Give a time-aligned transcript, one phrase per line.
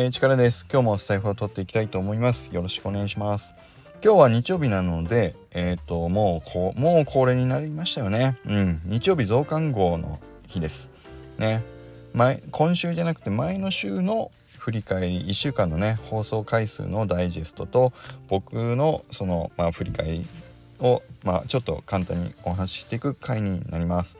[0.00, 0.66] えー、力です。
[0.72, 2.48] 今日もスタイフを取っていきたいと思います。
[2.54, 3.54] よろしくお願いします。
[4.02, 8.38] 今日は日曜日なので、えっ、ー、と、もうこう、もう恒例になりましたよね。
[8.46, 8.80] うん。
[8.86, 10.18] 日曜日増刊号の
[10.48, 10.90] 日です。
[11.36, 11.62] ね。
[12.14, 17.92] 前、今週じゃなくて前の週の振り返り1週間のね放送回数のダイジェストと
[18.28, 20.26] 僕のその、まあ、振り返り
[20.80, 24.18] を、まあ、ちょっと簡単にお話ししていく回になります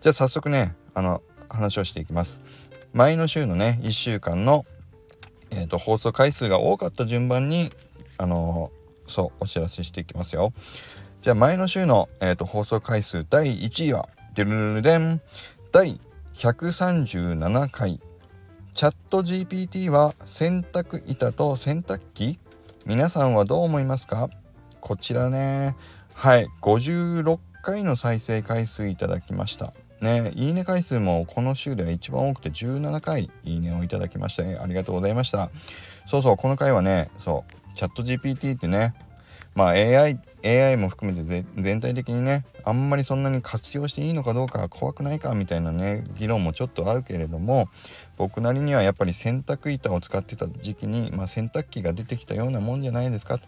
[0.00, 2.40] じゃあ早速ねあの話をしていきます
[2.94, 4.64] 前の週のね1週間の、
[5.52, 7.70] えーと、放送回数が多かった順番に
[8.18, 8.72] あの
[9.06, 10.52] そうお知らせしていきますよ。
[11.20, 15.20] じゃあ前の週の、えーと、放送回数第1位はデルルデン。
[15.70, 16.00] 第
[16.34, 18.00] 137回。
[18.74, 22.38] チャット GPT は洗濯板と洗濯機。
[22.86, 24.30] 皆さんはどう思いますか？
[24.80, 25.76] こちらね。
[26.14, 29.74] はい56回の再生回数いただきました。
[30.02, 35.50] ね、いいね回数もこの週では一番多くて17回いいねをいただきまして、ありがとうございました。
[36.08, 38.96] そうそう、この回はね、そう、チャット GPT ってね、
[39.54, 47.68] まあ AI、AI も含めて全体的にね、あんまりそんなに活用していいのかどうか怖くないかみたいなね、議論もちょっとあるけれども、
[48.16, 53.46] 僕なりにはやっぱり洗濯板を使ってた時期に、まあ、洗濯機が出てきたようなもんじゃないですかと。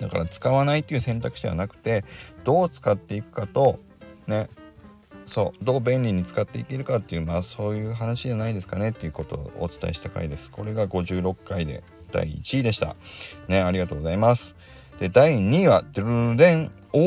[0.00, 2.06] だから使わないっていう選択肢はなくて、
[2.44, 3.80] どう使っていくかと、
[4.26, 4.48] ね、
[5.28, 5.64] そう。
[5.64, 10.50] どう便利に使っていけるかっていうまあそういう話じゃないですかねっていうことをお伝えした回です。
[10.50, 12.96] これが56回で第1位でした。
[13.46, 14.56] ねありがとうございます。
[14.98, 16.70] で第2位はドゥルレン。
[16.92, 16.98] お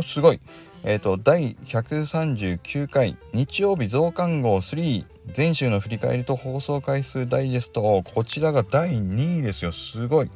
[0.00, 0.40] ーすごい。
[0.82, 8.02] えっ、ー、と第139回日曜日増刊号3全週の振り返りと放送回数ダイジェスト。
[8.02, 9.72] こちらが第2位ですよ。
[9.72, 10.30] すごい。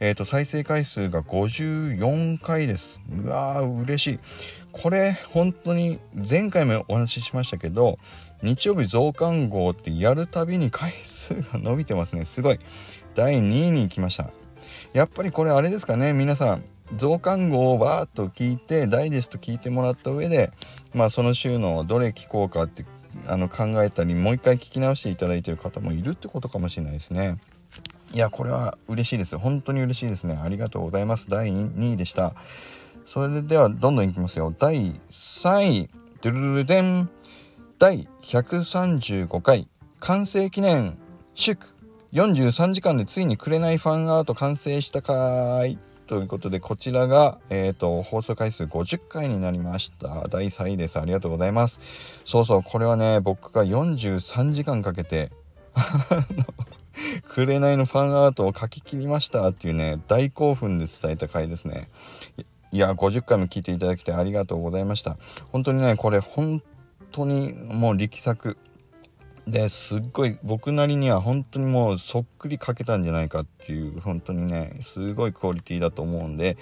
[0.00, 3.00] えっ、ー、と再生回数が54回です。
[3.12, 4.18] うわー嬉しい。
[4.74, 7.98] これ本当に前回もお話ししましたけど
[8.42, 12.24] 日曜日増刊号ってやるたびに回数が伸びてますね。
[12.24, 12.58] すごい。
[13.14, 14.30] 第2位に来ました。
[14.92, 16.12] やっぱりこれあれですかね。
[16.12, 16.64] 皆さん
[16.96, 20.50] 増刊号をバーッと聞いてダイジェスト聞いてもらった上で
[20.92, 22.84] まあその週のどれ聞こうかって
[23.28, 27.38] あの考えたりもう一回聞き直していただいてる方もいるってことかもしれないですね。
[28.12, 29.38] いやこれは嬉しいです。
[29.38, 30.38] 本当に嬉しいですね。
[30.42, 31.30] ありがとうございます。
[31.30, 32.34] 第2位でした。
[33.06, 34.54] それではどんどんいきますよ。
[34.58, 35.90] 第3位、
[36.22, 37.10] ドゥルルデン。
[37.78, 39.68] 第135回、
[40.00, 40.96] 完成記念、
[41.34, 41.58] 祝。
[42.12, 45.78] 43時間でついにくれないファンアート完成したかーい。
[46.06, 50.28] ということで、こちらが、えっ、ー、と、放送回数50回になりました。
[50.28, 51.00] 第3位です。
[51.00, 51.80] ありがとうございます。
[52.24, 55.32] そうそう、これはね、僕が43時間かけて
[57.28, 61.88] 紅のファンアートを書き切りましたっていうね、大興奮で伝えた回ですね。
[62.74, 65.16] いや、50回も聞いていただきてありがとうございました。
[65.52, 66.60] 本当にね、これ本
[67.12, 68.56] 当にもう力作
[69.46, 76.56] ですっごい僕なりには本当にもうそっくり書けたんじゃないかっていう本当にねすごいクオリティだと思うんで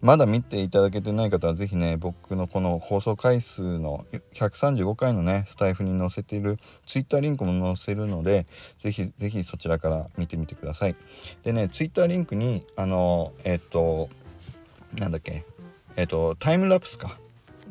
[0.00, 8.46] まだ見ていただけてない方は是非ね僕のこの放送回数の135回のねスタイフに載せている Twitter リンクも載せるので
[8.78, 10.94] 是非是非そちらから見てみてください
[11.42, 14.08] でね Twitter リンクにあのえっと
[14.94, 15.44] なんだっけ
[15.98, 17.18] えっ、とタイムラプスか。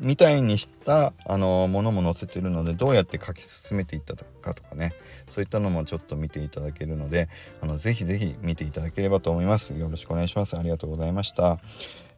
[0.00, 4.92] みたいにしたあのものも載せてるのでどうやって書き進めていったかとかね。
[5.28, 7.28] そういったのもちょっと見ていただけるので
[7.60, 9.74] あのぜひぜひ見ていただければと思います。
[9.74, 10.56] よろしくお願いします。
[10.56, 11.58] ありがとうございました。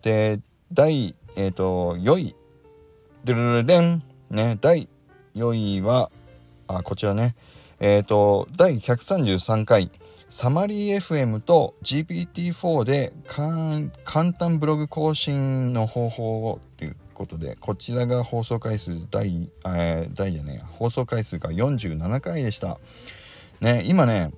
[0.02, 0.40] で
[0.72, 2.36] 第えっ、ー、と4位
[3.24, 4.02] ドゥルルデン。
[4.30, 4.88] ね第
[5.34, 6.10] 4位は
[6.66, 7.34] あこちらね。
[7.78, 9.90] えっ、ー、と第133回。
[10.30, 13.12] サマリー FM と GPT-4 で
[14.04, 22.78] 簡単ブログ更新の方法をっていうことでこちらが放送回数第、えー、第じゃねえ放送回数が47回でした。
[23.60, 24.30] ね今ね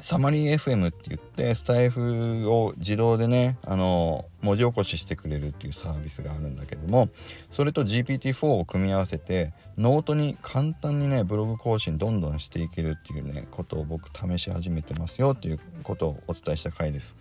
[0.00, 7.08] サマリー FM って言ってスタエフを自動でねあの文字起こししてくれるっていうサービスがあるんだけども
[7.50, 17.16] それと GPT-4 を組み合わせてノートに簡単にねブログ更新どんどんしていけるっていうねことを僕試し始めてますよっていうことをお伝えした回です。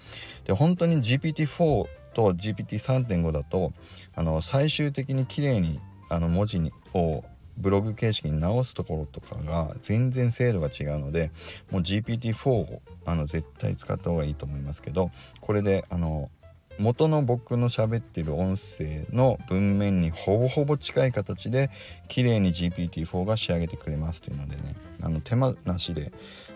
[0.45, 3.73] で本当に GPT-4 と GPT3.5 だと
[4.15, 5.79] あの最終的に綺麗に
[6.09, 7.23] あの文字にを
[7.59, 11.31] ブログ形式に直すところとかが全然精度が違うので
[11.71, 15.11] もう GPT-4 をあの絶対使った方がいいと思いますけど
[15.41, 16.29] これであの
[16.79, 21.69] 元の僕の喋ってる音声の文面にほぼほぼ近い形で
[22.07, 26.11] 綺麗に GPT-4 が仕上げてくれますというのでねあの手間なしで、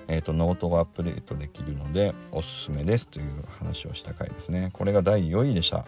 [0.07, 4.69] えーと、ノートをアップデートできるのでおすすめですという話をした回ですね。
[4.73, 5.85] これが第4位でした。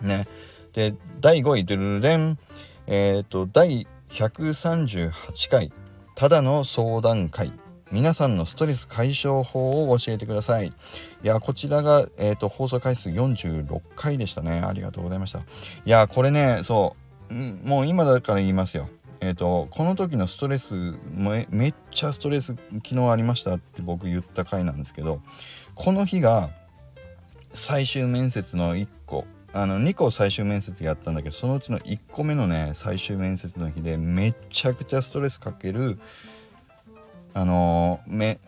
[0.00, 0.26] ね。
[0.72, 2.38] で第5位ドゥルルレン。
[2.86, 5.72] えっ、ー、と第138回
[6.14, 7.52] ただの相談会。
[7.92, 10.68] 皆さんのストレス解消法を教えてください。
[10.68, 10.72] い
[11.22, 14.60] やこちらが、えーと、放送回数46回でしたね。
[14.60, 15.40] ありがとうございました。
[15.40, 15.42] い
[15.86, 16.94] やこれねそ
[17.30, 17.34] う
[17.66, 18.88] もう今だから言いますよ。
[19.20, 25.20] えーと、この時のストレスめめっちゃストレス昨日ありましたって僕言った回なんですけど
[25.74, 26.48] この日が
[27.52, 35.98] 最終面接の1個あの2個最終面接やったんだけどそのうちの1個目のね最終面接の日でめちゃくちゃストレスかける
[37.32, 38.38] あの面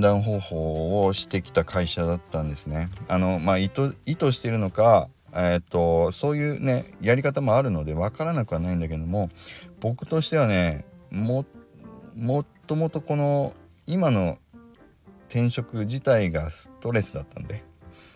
[0.00, 2.90] 談方法をしてきた会社だったんですね。
[3.06, 9.28] あのまあ、意図意図してるのか、え、っとそういうねやり方もあるので分からなくはないんだけども
[9.80, 11.44] 僕としてはねも
[12.16, 13.52] もっともっとこの
[13.86, 14.38] 今の
[15.28, 17.62] 転職自体がストレスだったんで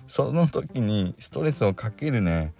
[0.07, 2.53] その時にストレスをかけるね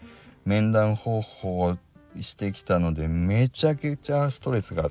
[0.45, 1.77] 面談方法を
[2.21, 4.91] してきたのでめちゃくちゃストレスが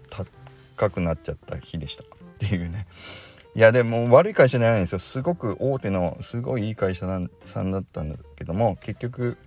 [0.76, 2.08] 高くなっちゃった日でしたっ
[2.40, 2.88] ていうね。
[3.54, 5.00] いやでも悪い会社じゃないんですよ。
[5.00, 7.06] すごく大手のすごいいい会社
[7.44, 9.38] さんだったんだけども結局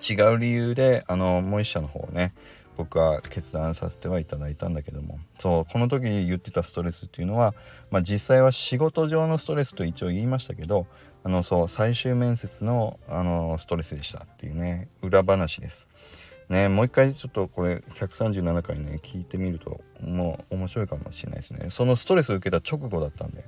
[0.00, 2.34] 違う理由であのもう一社の方をね
[2.80, 5.18] 僕は決断させてはいただいたんだけども。
[5.38, 7.54] そうこの時言ってたストレスっていうのは、
[7.90, 10.86] まあ、実際は仕事上のストレスと一応言いましたけど
[11.22, 15.88] あのそう最終面接のあのストレスでしたっていうね裏話です。
[16.48, 21.68] ねもう一回ちょっとこれ137回ね聞いてみるともう面白いかもしれないですね。
[21.68, 23.44] そのストレスを受けた直後だったんで。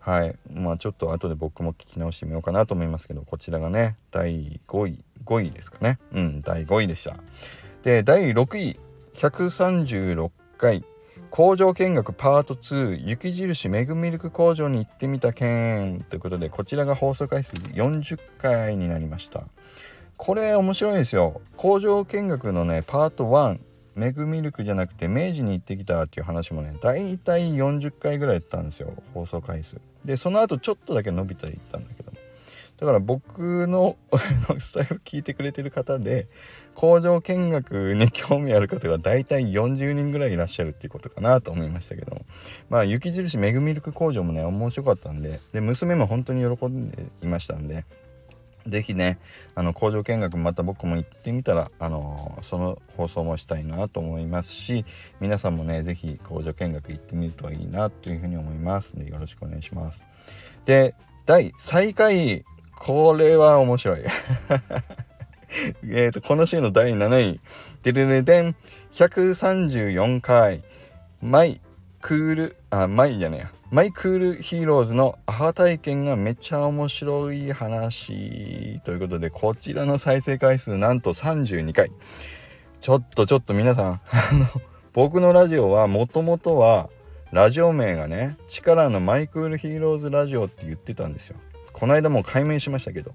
[0.00, 0.34] はい。
[0.52, 5.98] まあちょっと後で僕も聞き直してみようかなと思いますけどこちらがね第5位5位ですかね。
[6.12, 7.16] うん第5位でした。
[7.82, 8.78] で第6位
[9.14, 10.84] 136回
[11.30, 19.44] 工場見学パート2雪印メグミルク工場に行ってみた件ということでこちらが放送回数40回になりました。
[20.18, 21.40] これ面白いですよ。
[21.56, 23.60] 工場見学のねパート1
[23.94, 29.80] メグミルクじゃなくて明治に行ってきたっていう話もねだいたい40回ぐらいやったんですよ放送回数。
[30.04, 31.99] でその後ちょっとだけ伸びていったんだけど。
[32.80, 33.96] だから僕の
[34.58, 36.28] スタイルを聞いてくれてる方で
[36.74, 42.22] 工場見学に興味ある方が大体40人ぐらいいらっしゃるっていうことかなと思いましたけども
[42.70, 47.84] まあ雪印メグミルク工場もね面白かったんでで娘も本当に喜んでいましたんで
[48.66, 49.18] 是非ね
[49.54, 54.86] あの工場見学また僕も行ってみたらあのその放送もしたいなと思いますし
[55.20, 60.06] 皆さんもね是非工場見学行ってみるといいなというふうに思いますのでよろしくお願いします。
[60.64, 60.94] で
[61.26, 62.44] 第最下位
[62.80, 64.00] これは面白い。
[65.84, 67.40] えっと、この週の第7位。
[67.82, 68.56] ででででん。
[68.92, 70.64] 134回。
[71.20, 71.60] マイ
[72.00, 73.50] クール、あ、マイじゃねえや。
[73.70, 81.92] マイクールヒーローズのアハ体験がめっちゃ面白い話ということで、こちらの再生回数なんと32回。
[82.80, 83.98] ちょっとちょっと皆さん、あ
[84.32, 84.46] の、
[84.94, 86.88] 僕のラジオはもともとは、
[87.30, 91.36] ラジオ名がね、力のマイクールヒーローズラジオって言ってたんですよ。
[91.72, 93.12] この間もう改名しましたけど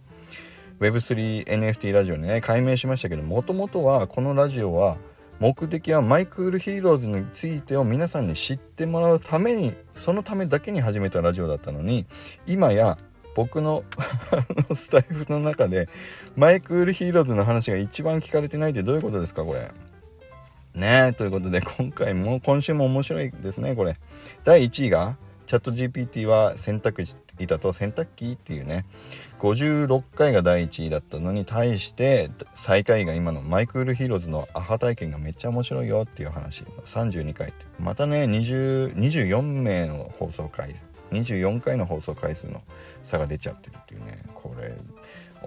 [0.79, 4.97] Web3NFT ラジオにね改名しましたけどもともとはこのラジオは
[5.39, 12.05] 目的はマイクールヒーローズについてを皆さんに知ってもらうためにそのためだけに始めたラジオだったのに
[12.47, 12.97] 今や
[13.35, 13.83] 僕の
[14.75, 15.89] スタエフの中で
[16.37, 19.71] マイクールヒーローズの話が一番聞かれてないってどういうことですかこれ。
[20.73, 23.97] ねえということで今回も今週も面白いですねこれ。
[24.43, 27.15] 第1位がチャット GPT は選択肢
[27.47, 28.85] だと洗濯機っていうね。
[29.39, 36.63] 56回が第1位だったのに対して最下位が今のマイクールヒーローズのアハ体験がめっちゃ面白いよっていう話。
[36.85, 37.65] 32回って。
[37.79, 40.73] またね24名の放送回
[41.11, 42.61] 24回の放送回数の
[43.03, 44.23] 差が出ちゃってるっていうね。
[44.33, 44.75] これ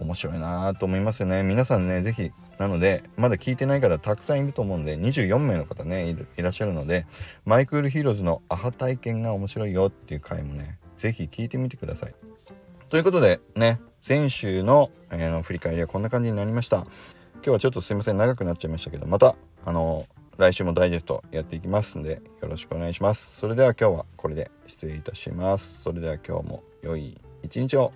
[0.00, 7.06] 面白いなと思いますよね皆さんね是非なのでまだ聞いてない方たくさんいると思うんで24名の方ねいらっしゃるので
[7.44, 12.14] マイクールヒーローズのアハ体験が面白いよっていう回もね是非聞いてみてください。
[12.90, 16.78] ということでね前週の,、えー、振り返りはこんな感じになりました。
[17.34, 20.06] 今日はちょっとすいません長くなっちゃいましたけどまたあの
[20.38, 23.36] 来週もダイジェストやっていきますんでよろしくお願いします。
[23.36, 25.82] それでは今日はこれで失礼いたします。
[25.82, 27.92] それでは今日も良い一日を。